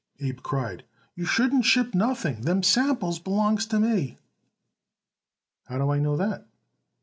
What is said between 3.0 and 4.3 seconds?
belongs to me."